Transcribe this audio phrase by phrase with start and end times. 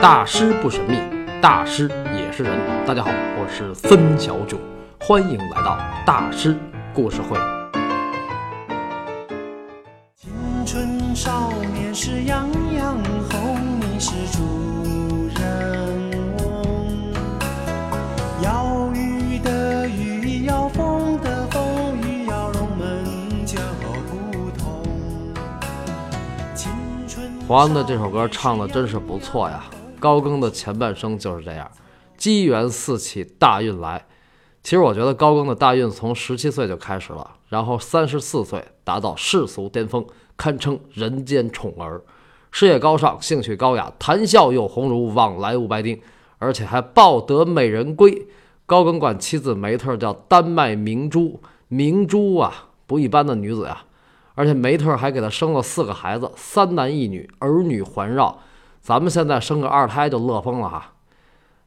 [0.00, 0.96] 大师不神秘，
[1.42, 2.56] 大师也是人。
[2.86, 4.56] 大家好，我是孙小九，
[5.00, 5.76] 欢迎来到
[6.06, 6.56] 大师
[6.94, 7.36] 故事会。
[10.14, 10.30] 青
[10.64, 12.96] 春少年时样样
[13.28, 16.12] 红，你是主人
[16.44, 17.12] 翁。
[18.40, 24.80] 要雨的雨，要风的风，雨要龙门脚不同。
[26.54, 26.70] 青
[27.08, 29.64] 春黄安的这首歌唱的真是不错呀。
[29.98, 31.70] 高更的前半生就是这样，
[32.16, 34.06] 机缘四起，大运来。
[34.62, 40.04] 其实我觉得高更的大运从十七岁就开始了，然后三十四岁达到世俗巅峰，
[40.36, 42.02] 堪称人间宠儿，
[42.50, 46.00] 事业高尚，兴趣高雅，谈笑又鸿儒，往来无白丁，
[46.38, 48.26] 而且还抱得美人归。
[48.66, 53.84] 高更管妻子梅特叫丹麦明珠，明珠啊，不一般的女子呀。
[54.34, 58.40] 而且梅特还给他生了四个孩子，三男一女，儿女环绕。
[58.88, 60.94] 咱们现在生个二胎就乐疯了哈！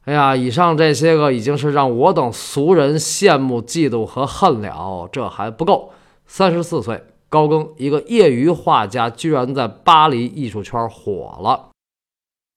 [0.06, 5.08] 哎呀，以上这些个已经是让我等俗人羡慕、嫉妒和恨了。
[5.12, 5.92] 这还不够，
[6.26, 11.68] 三十四岁，高更一个业余画家，居然在巴黎艺术圈火了。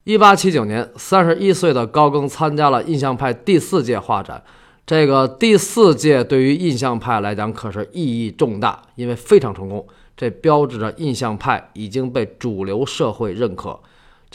[0.04, 4.44] 一八七九年，三十一岁的高更参加了印象派第四届画展。
[4.88, 9.86] 这个第四届对于印象派来讲可是意义重大，因为非常成功，
[10.18, 13.80] 这标志着印象派已经被主流社会认可。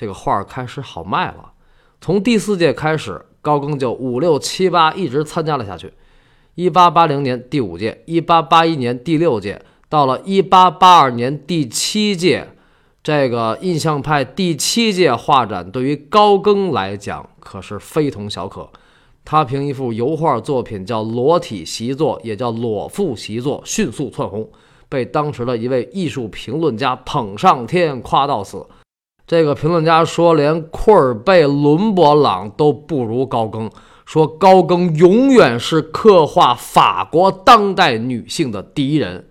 [0.00, 1.52] 这个画开始好卖了，
[2.00, 5.92] 从第四届开始，高更就五六七八一直参加了下去。
[6.54, 12.48] 一八八零年第五届，一八八一年第六届，到了一八八二年第七届，
[13.02, 18.70] 这个印象派第七届画展对于高更来讲可是非同小可。
[19.22, 24.48] 他凭一幅油画作品叫《裸体习作》，也叫《裸腹习作》，迅速窜红，
[24.88, 28.66] 被当时的一位艺术评论家捧上天，夸到死。
[29.30, 33.70] 这个评论家说，连库尔贝、伦勃朗都不如高更。
[34.04, 39.30] 说高更永远是刻画法国当代女性的第一人。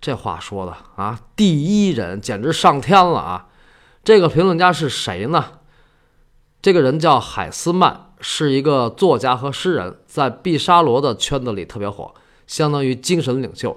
[0.00, 3.48] 这话说的啊，第一人简直上天了啊！
[4.04, 5.44] 这个评论家是谁呢？
[6.62, 12.14] 这个人叫海斯曼，是一个作家和诗人，在毕沙罗的圈子里特别火，
[12.46, 13.76] 相当于精神领袖。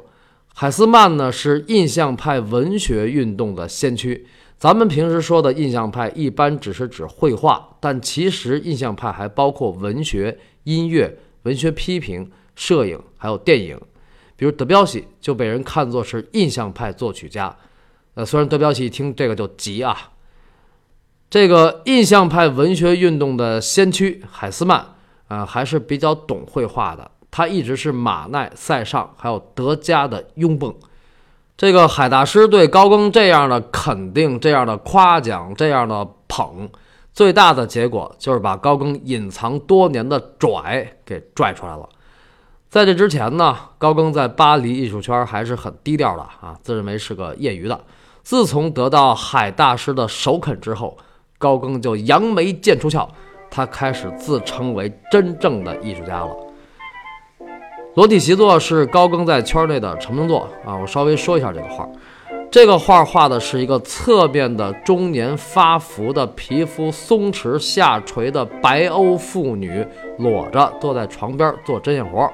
[0.53, 4.27] 海斯曼呢，是印象派文学运动的先驱。
[4.57, 13.79] 咱们平时说的印象派，一般只是指绘画，但其实印象派还包括文学、音乐、文学批评、摄影，还有电影。
[14.35, 17.55] 比如德彪西就被人看作是印象派作曲家。
[18.15, 19.95] 呃，虽然德彪西一听这个就急啊。
[21.29, 24.83] 这个印象派文学运动的先驱海斯曼，
[25.27, 27.11] 啊，还是比较懂绘画的。
[27.29, 30.73] 他一直是马奈、塞尚还有德加的拥趸。
[31.57, 36.69] 这个海大师对高更这样的肯定、这样的夸奖、这样的捧，
[37.11, 41.89] 最大的结果就是把高更隐藏多年的拽给拽出来了。
[42.69, 47.81] 在这之前呢，高更在巴黎艺术圈还是很低调的啊，自认为是个业余的。
[48.21, 50.95] 自从得到海大师的首肯之后，
[51.39, 53.09] 高更就扬眉剑出鞘，
[53.49, 56.35] 他开始自称为真正的艺术家了。
[57.97, 60.77] 裸体习作是高更在圈内的成名作啊！
[60.77, 61.89] 我稍微说一下这个画，
[62.51, 69.83] 这个画画的是一个侧面的中年发福的皮肤松弛下垂的白欧妇女，
[70.19, 72.31] 裸着坐在床边做针线活。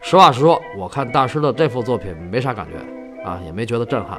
[0.00, 4.18] 实话实说，我看大师的这幅作品没啥感觉啊，也没觉得震撼。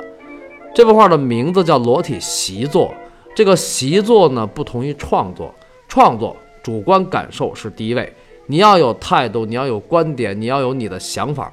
[0.73, 2.93] 这幅画的名字叫裸体习作，
[3.35, 5.53] 这个习作呢不同于创作，
[5.89, 6.33] 创作
[6.63, 8.13] 主观感受是第一位。
[8.47, 11.51] 你要有态度，你要有观点，你要有你的想法。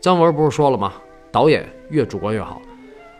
[0.00, 0.94] 姜文不是说了吗？
[1.30, 2.60] 导演越主观越好。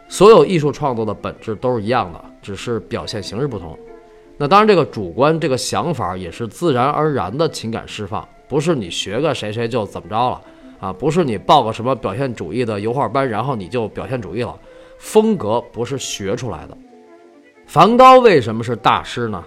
[0.09, 3.79] 所有艺术创作的本质都是一样的，只是表现形式不同。
[4.39, 10.41] 那当然，这个主观这个想法也是自然而然的情感释放，不是你学个谁谁就怎么着了
[10.81, 10.91] 啊？
[10.91, 14.59] 不是你报个什么表现主义的油画班，然后你就表现主义了。
[14.97, 16.77] 风格不是学出来的。
[17.67, 19.45] 梵高为什么是大师呢？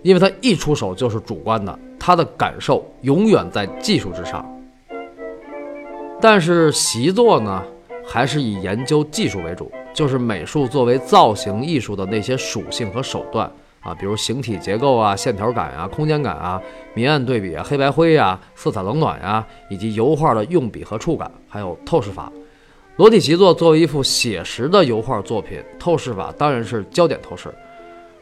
[0.00, 1.78] 因为他一出手就是主观的。
[2.04, 4.44] 他的感受永远在技术之上，
[6.20, 7.62] 但是习作呢，
[8.04, 13.48] 还是以研究技术为主，就是美术作为造型艺术的那些属性和手段
[13.82, 16.60] 啊，比如形体结构啊、线条感啊、空间感啊、
[16.92, 22.32] 明暗对比啊、黑白灰呀、色彩冷暖呀，以及油画的用笔和触感，还有透视法。
[22.96, 27.48] 裸体习作作为一幅写实的油画作品，透视法当然是焦点透视。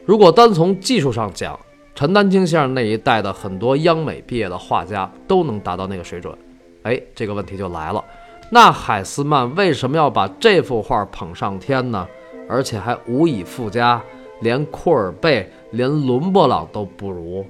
[0.05, 1.59] 如果单从技术上讲，
[1.93, 6.35] 陈丹青先生那一代的很多央美毕业的画家都能达到那个水准，
[6.83, 8.03] 哎，这个问题就来了，
[8.49, 12.07] 那海斯曼为什么要把这幅画捧上天呢？
[12.49, 14.01] 而且还无以复加，
[14.41, 17.45] 连库尔贝、连伦勃朗都不如。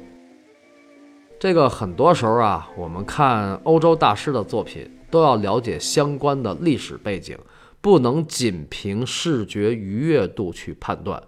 [1.39, 7.37] 这个很多时候啊，我们看欧洲大师的作品，都要了解相关的历史背景，
[7.79, 11.21] 不能仅凭视觉愉悦度去判断。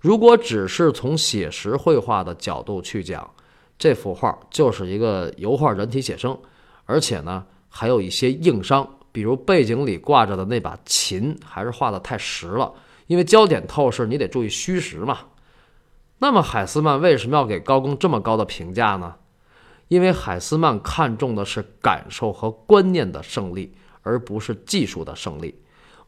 [0.00, 3.30] 如果只是从写实绘画的角度去讲，
[3.78, 6.38] 这幅画就是一个油画人体写生，
[6.86, 12.72] 而且呢还有一些硬伤，比如背景里挂着的那把琴还是画的太实了，
[13.08, 15.18] 因为焦点透视你得注意虚实嘛。
[16.18, 19.16] 那么海斯曼为什么要给高更这么高的评价呢？
[19.88, 25.60] 因为海斯曼看重的是感受和观念的胜利，而不是技术的胜利。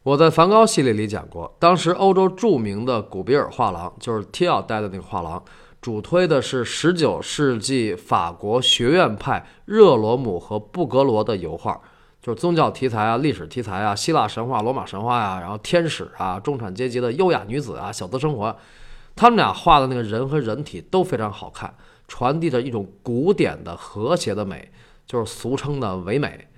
[0.03, 5.41] 我在梵高系列里讲过，当时欧洲著名的古比尔画廊，就是提奥待的那个画廊，
[5.81, 11.79] 主推的是19世纪法国学院派热罗姆和布格罗的油画，
[12.21, 18.53] 就是宗教题材啊、历史题材啊、希腊神话、罗马神话呀，然后天使啊、中产阶级的优雅女子啊、小资生活，
[19.15, 21.73] 他们俩画的那个人和人体都非常好看。
[22.09, 24.69] 传递着一种古典的和谐的美，
[25.07, 26.49] 就是俗称的唯美。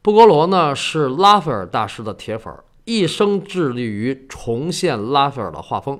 [0.00, 5.98] 布格罗呢是拉斐尔大师的铁粉，一生致力于重现拉斐尔的画风。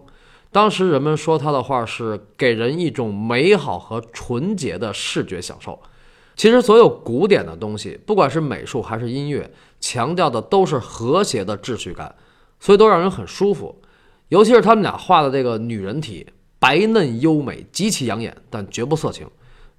[0.52, 5.80] 当时人们说他的画是给人一种美好和纯洁的视觉享受。
[6.36, 9.50] 其实所有古典的东西，不管是美术还是音乐，
[9.80, 12.14] 强调的都是和谐的秩序感，
[12.60, 13.80] 所以都让人很舒服。
[14.28, 16.26] 尤其是他们俩画的这个女人体。
[16.56, 19.28] 白嫩优美，极其养眼，但绝不色情。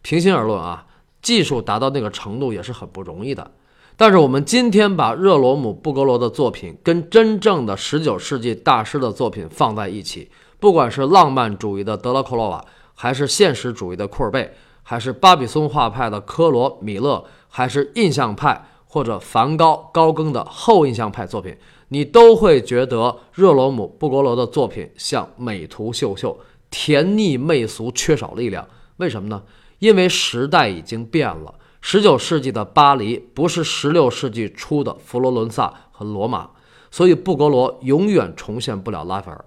[0.04, 0.86] 平心而论啊，
[1.19, 3.50] 技术达到那个程度也是很不容易的。
[3.97, 14.51] 但是我们今天把热罗姆·布格罗的作品跟真正的19世纪大师的作品放在一起，不管是浪漫主义的德拉库洛瓦，还是现实主义的库尔贝，
[14.83, 21.56] 还是巴比松画派的科罗米勒，还是印象派或者梵高、高更的后印象派作品，
[21.88, 26.38] 你都会觉得热罗姆·布格罗的作品像美图秀秀。
[26.69, 28.68] 甜腻媚俗，缺少力量。
[28.97, 29.42] 为什么呢？
[29.80, 31.53] 因为时代已经变了。
[31.88, 36.50] 十九世纪的巴黎不是十六世纪初的佛罗伦萨和罗马，
[36.90, 39.46] 所以布格罗永远重现不了拉斐尔。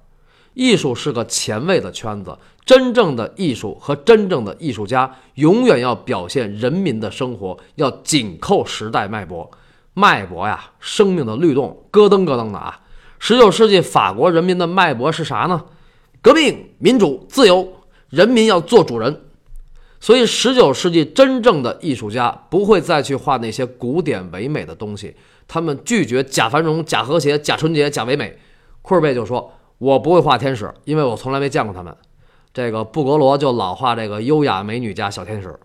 [0.55, 9.50] 艺术是个前卫的圈子，真正的艺术和真正的艺术家永远要表现人民的生活，要紧扣时代脉搏。
[9.94, 12.82] 脉搏呀，生命的律动，咯噔咯噔的啊！
[13.19, 15.64] 十九世纪法国人民的脉搏是啥呢？
[16.23, 17.69] 革命、民主、自由，
[18.11, 19.25] 人民要做主人。
[20.00, 25.16] 所以，十九世纪真正的艺术家不会再去画那些古典唯美的东西，
[25.48, 28.38] 他们拒绝假繁荣、假和谐、假纯洁、假唯美。
[28.82, 31.94] 库尔贝就说：“我不会画天使，因为我从来没见过他们。”
[32.54, 35.58] 这个布格罗就老画这个优雅美女加小天使。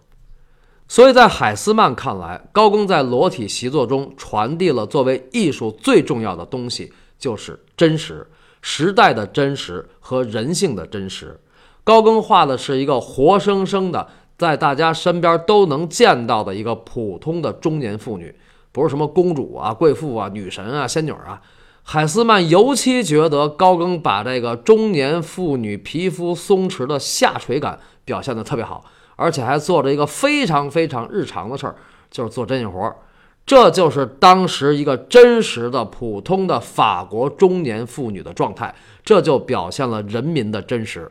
[0.88, 8.28] 所以在海斯曼看来，高更在裸体习作中传递了作为艺术最重要的东西，就是真实。
[8.62, 11.40] 时代的真实和人性的真实，
[11.84, 14.08] 高更画的是一个活生生的，
[14.44, 18.36] 在大家身边都能见到的一个普通的中年妇女，
[18.74, 21.42] 不是什么公主啊、贵妇啊、女神啊、仙女啊。
[21.84, 28.84] 海斯曼尤其觉得高更把这个中年妇女皮肤松弛的下垂感表现得特别好，
[29.16, 31.76] 而且还做着一个非常非常日常的事儿，
[32.12, 32.98] 就是做针线活儿。
[33.46, 38.74] 这就是当时一个真实的、普通的法国中年妇女的状态，
[39.06, 41.10] 这就表现了人民的真实，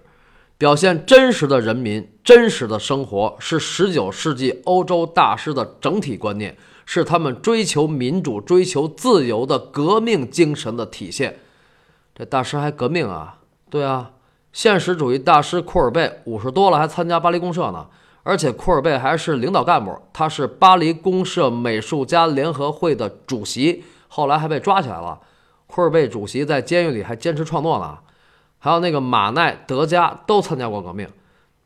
[0.58, 11.41] 表现真实的人民真实的生活，是十九世纪欧洲大师的整体观念，是他们追求民主、追求自由的革命精神的体现。
[12.15, 13.38] 这大师还革命啊？
[13.69, 14.12] 对啊，
[14.53, 17.86] 现实主义大师库尔贝五十多了还参加巴黎公社呢。
[18.24, 25.19] 而且库尔贝还是领导干部，他是巴黎公社美术家联合会的主席，后来还被抓起来了。
[25.67, 27.98] 库尔贝主席在监狱里还坚持创作呢。
[28.64, 31.08] 还有那个马奈、德加都参加过革命，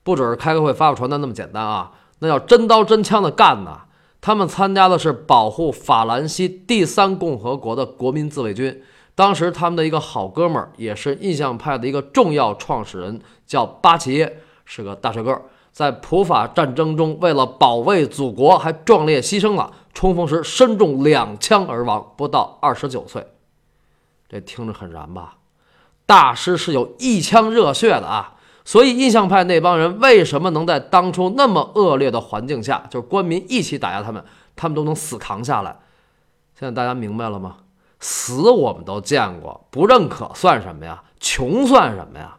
[0.02, 3.82] 不只是开个会、发个传单那么简单啊，那要真刀真枪的干呢。
[4.22, 8.82] 他们参加的是保护法兰西第三共和国的国民自卫军。
[9.14, 15.42] 当时他们的一个好哥们儿，也是印象派的一个重要创始人，叫巴齐耶，是个大帅哥。
[15.72, 19.70] 在普法战争中，为了保卫祖国，还壮烈牺牲了。
[19.92, 23.26] 冲锋时身中两枪而亡，不到二十九岁。
[24.30, 25.36] 这听着很燃吧？
[26.06, 28.34] 大师是有一腔热血的啊！
[28.64, 35.76] 所以印象派那帮人为什么能在当初那么恶劣的环境下，就是官民一起打压他们，他们都能死扛下来？
[36.58, 37.56] 现在大家明白了吗？
[38.00, 41.02] 死我们都见过，不认可算什么呀？
[41.18, 42.36] 穷算什么呀？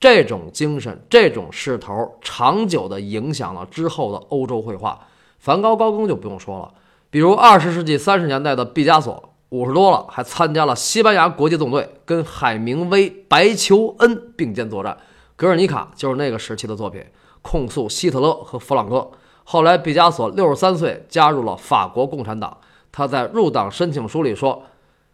[0.00, 4.98] 这种精神，这种势头，长久地影响了之后的欧洲绘画。
[5.38, 6.72] 梵高、高更就不用说了，
[7.10, 14.96] 比如二十世纪三十年代的毕加索，五十多了还参加了西班牙国际纵队，跟海明威、白求恩并肩作战，
[15.36, 17.04] 格尔尼卡就是那个时期的作品，
[17.42, 19.10] 控诉希特勒和弗朗哥。
[19.44, 22.56] 后来，毕加索六十三岁加入了法国共产党。
[22.90, 24.62] 他在入党申请书里说：“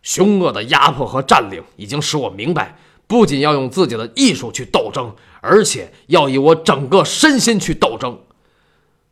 [0.02, 2.78] 凶恶的压迫和占领已经使我明白，
[3.08, 8.20] 不仅要用自己的艺术去斗争，而且要以我整个身心去斗争。”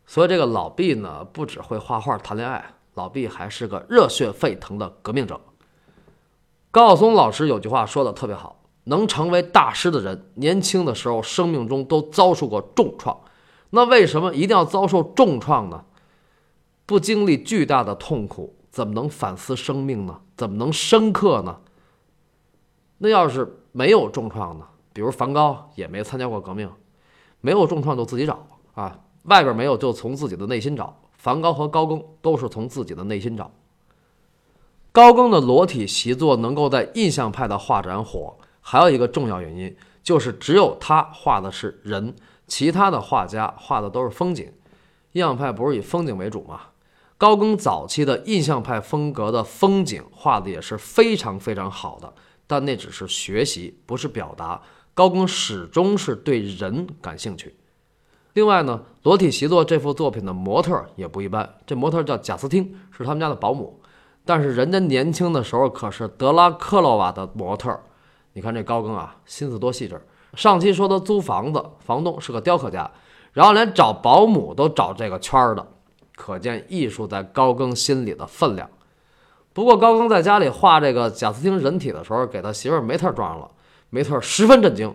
[0.06, 5.40] 所以，这个老毕呢，不只会画画、谈恋爱，老毕还是个热血沸腾的革命者。
[6.70, 13.18] 高晓松老师有句话说的特别好：“能成为大师的人，年轻的时候生命中都遭受过重创。
[13.70, 15.84] 那为什么一定要遭受重创呢？
[16.84, 20.20] 不经历巨大的痛苦。”怎么能反思生命呢？
[20.36, 21.60] 怎么能深刻呢？
[22.98, 24.66] 那要是没有重创呢？
[24.92, 26.70] 比如梵高也没参加过革命，
[27.40, 30.94] 没有重创就自己找啊，外边没有就从自己的内心找。
[31.26, 33.50] 梵高和高更都是从自己的内心找。
[34.92, 42.14] 高更的裸体习作能够在印象派的画展火，还有一个重要原因就是只有他画的是人，
[42.46, 44.52] 其他的画家画的都是风景。
[45.14, 46.60] 印象派不是以风景为主吗？
[47.18, 52.14] 高更早期的印象派风格的风景画的也是非常非常好的，
[52.46, 54.62] 但那只是学习，不是表达。
[54.94, 57.56] 高更始终是对人感兴趣。
[58.36, 63.80] 另外呢，裸体习作这幅作品的模特也不一般，这模特叫贾斯汀，是他们家的保姆。
[64.26, 67.74] 但是人家年轻的时候可是德拉克洛瓦的模特。
[68.34, 69.98] 你看这高更啊，心思多细致。
[70.34, 72.90] 上期说他租房子，房东是个雕刻家，
[73.32, 75.66] 然后连找保姆都找这个圈儿的。
[76.14, 78.68] 可见艺术在高更心里的分量。
[79.54, 83.50] 不过高更在家里画这个贾斯汀人体的时候，给他媳妇梅特撞上了，
[83.88, 84.94] 梅特十分震惊。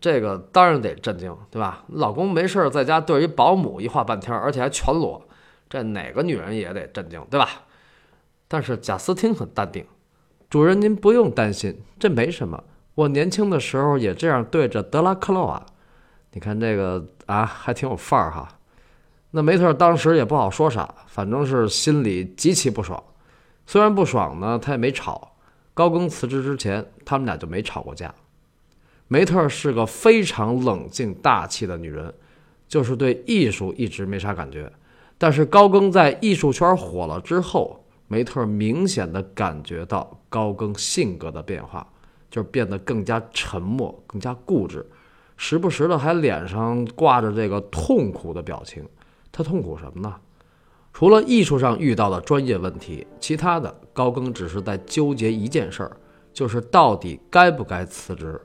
[0.00, 1.84] 这个当然得震惊，对吧？
[1.88, 5.20] 老公没事儿在家对一保姆一画半天，而且还全裸，
[5.68, 7.48] 这哪个女人也得震惊，对吧？
[8.46, 9.84] 但是贾斯汀很淡定，
[10.48, 12.62] 主人您不用担心，这没什么。
[12.94, 15.64] 我年轻的时候也这样对着德拉克洛瓦。
[16.32, 18.48] 你看这个啊，还挺有范儿哈。
[19.30, 23.02] 那梅特当时也不好说啥，反正是心里极其不爽。
[23.66, 25.32] 虽然不爽呢，他也没吵。
[25.74, 28.14] 高更辞职之前，他们俩就没吵过架。
[29.08, 32.12] 梅特是个非常冷静大气的女人，
[32.68, 34.70] 就是对艺术一直没啥感觉。
[35.16, 41.86] 但是高更在艺术圈火了之后，梅特明显的感觉到高更性格的变化，
[42.30, 44.86] 就是变得更加沉默、更加固执，
[45.36, 48.86] 时不时的还脸上挂着这个痛苦的表情。
[49.32, 50.14] 他痛苦什么呢？
[50.92, 55.96] 除了艺术上遇到的专业问题，其他的高更只是在纠结一件事儿，
[56.32, 58.40] 就是到底该不该辞职。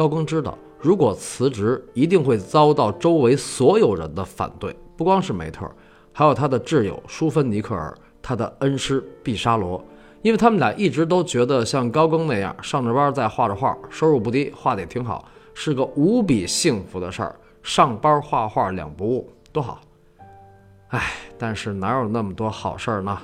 [0.00, 5.70] 高更知道，如果辞职，一定会遭到周围所有人的反对，不光是梅特，
[6.10, 9.84] 还有他的挚友舒芬尼克尔，他的恩师毕沙罗，
[10.22, 17.36] 因为他们俩一直都觉得像高更那样上着班在画着画，收入不低，画的也挺好，是个无比幸福的事儿。
[17.62, 19.82] 上班画画两不误，多好。
[20.88, 23.18] 唉，但是哪有那么多好事儿呢？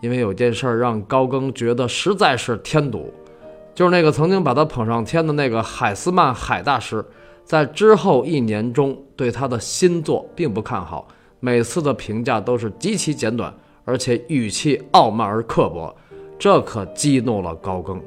[0.00, 3.12] 因为有件事儿让高更觉得实在是添堵，
[3.76, 7.04] 就是那个曾经把他捧上天的那个海斯曼海大师，
[7.44, 11.06] 在之后一年中对他的新作并不看好，
[11.40, 13.52] 每次的评价都是极其简短，
[13.84, 15.94] 而且语气傲慢而刻薄，
[16.38, 18.00] 这可激怒了高更。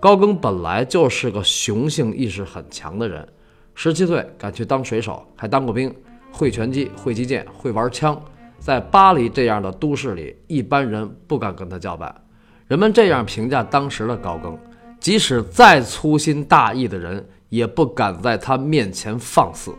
[0.00, 3.24] 高更本来就是个雄性意识很强的人，
[3.76, 5.94] 十七岁敢去当水手，还当过兵。
[6.32, 8.20] 会拳击，会击剑，会玩枪，
[8.58, 12.12] 在巴黎这样的都市里，一般人不敢跟他叫板。
[12.66, 14.58] 人们这样评价当时的高更，
[14.98, 19.72] 即使再粗心大意的人，也不敢在他面前放肆。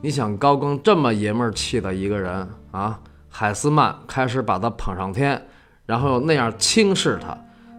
[0.00, 5.42] 你想，高更这么爷们儿气的一个人啊，海斯曼开始把他捧上天，
[5.86, 7.36] 然后又那样轻视他，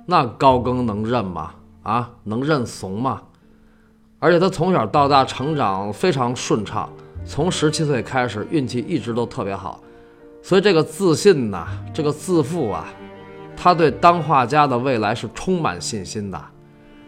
[0.08, 1.52] 那高更能认吗？
[1.84, 3.22] 啊，能认怂吗？
[4.20, 6.90] 而且他从小到大成长非常顺畅。
[7.26, 9.80] 从十七岁开始，运气一直都特别好，
[10.42, 12.88] 所以这个自信呐，这个自负啊，
[13.56, 16.42] 他对当画家的未来是充满信心的。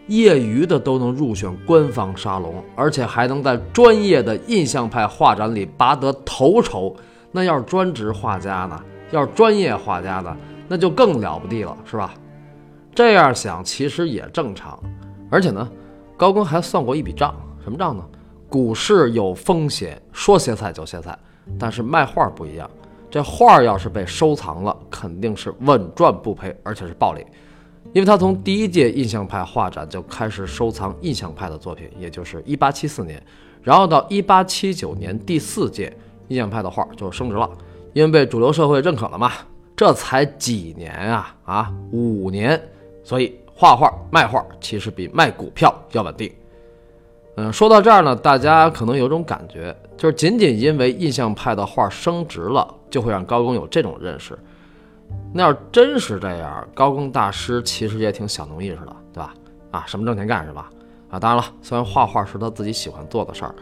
[0.08, 6.94] 业余的都能入选官方沙龙，而且还能在专业的印象派画展里拔得头筹。
[7.30, 8.82] 那要是专职画家呢？
[9.10, 10.36] 要是专业画家呢？
[10.66, 12.12] 那就更了不地了，是吧？
[12.94, 14.78] 这样想其实也正常。
[15.30, 15.68] 而且呢，
[16.16, 18.04] 高更还算过一笔账，什么账呢？
[18.48, 21.16] 股市有风险，说歇菜就歇菜，
[21.58, 22.68] 但是卖画不一样，
[23.10, 27.24] 这画要是被收藏了，肯定是稳赚不赔，而且是暴利。
[27.92, 33.22] 因为他从第一届印象派画展就开始收藏印象派的作品，也就是1874年，
[33.62, 35.96] 然后到1879年第四届
[36.28, 37.48] 印象派的画就升值了，
[37.94, 39.32] 因为被主流社会认可了嘛。
[39.74, 42.60] 这才几年啊啊，五年，
[43.04, 46.30] 所以画画卖画其实比卖股票要稳定。
[47.36, 54.36] 嗯，说到这儿呢，大家可能有种感觉，就是仅仅因为印象派的画升值了，就会让高更有这种认识。
[55.32, 59.34] 那要真是这样，高更大师其实也挺小农意识的，对吧？
[59.70, 60.70] 啊，什么挣钱干是吧？
[61.10, 63.54] 啊，当然了，虽然画画是他自己喜欢做的事儿，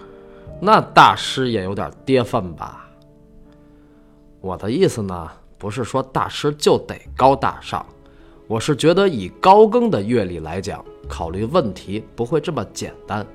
[0.60, 2.88] 那大师也有点跌份吧。
[4.40, 7.84] 我的意思呢，不是说大师就得高大上，
[8.46, 13.26] 我是觉得以高更的阅历来讲，考虑问题不会这么简单。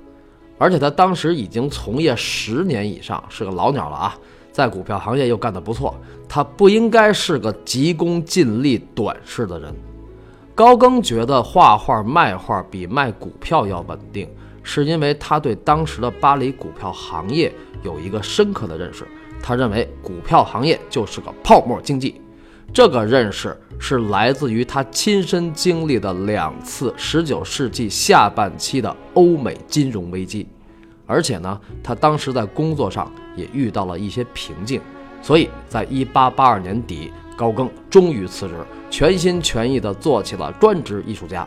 [0.57, 4.17] 而且他当时已经从业十年以上，是个老鸟了啊，
[4.51, 5.95] 在股票行业又干得不错，
[6.27, 9.73] 他不应该是个急功近利、短视的人。
[10.53, 14.29] 高更觉得画画卖画比卖股票要稳定，
[14.61, 17.51] 是因为他对当时的巴黎股票行业
[17.83, 19.07] 有一个深刻的认识，
[19.41, 22.21] 他认为股票行业就是个泡沫经济。
[22.73, 30.47] 这个认识是来自于他亲身经历的两次19世纪下半期的欧美金融危机，
[31.11, 34.79] 而且呢，他当时在工作上也遇到了一些瓶颈，
[35.21, 38.55] 所以在1882年底，高更终于辞职，
[38.89, 41.45] 全心全意地做起了专职艺术家。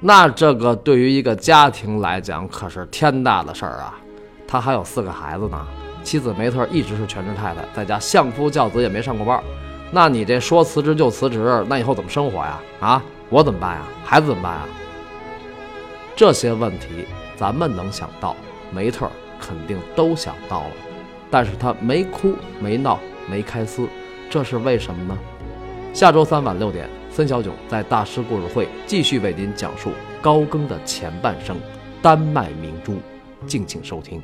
[0.00, 3.94] 那这个对于一个家庭来讲可是天大的事儿啊！
[4.46, 5.66] 他还有四个孩子呢，
[6.02, 9.42] 妻子梅特一直是全职太太，在家相夫教子，也没上过班。
[9.90, 12.60] 那你这说辞职就辞职，那以后怎么生活呀？
[12.80, 13.82] 啊，我怎么办呀？
[14.04, 14.60] 孩子怎么办呀？
[16.14, 18.36] 这些问题咱们能想到，
[18.74, 19.08] 梅特
[19.40, 20.70] 肯定都想到了，
[21.30, 22.98] 但是他没哭、没闹、
[23.30, 23.88] 没开撕，
[24.28, 25.18] 这是为什么呢？
[25.92, 31.56] 下周三晚六点，孙小囧在大师故事会继续为您讲述高更的前半生，
[32.02, 32.96] 丹麦明珠，
[33.46, 34.20] 敬请收听。